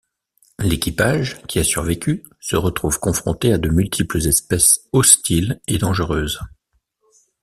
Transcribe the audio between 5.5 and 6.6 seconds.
et dangereuses.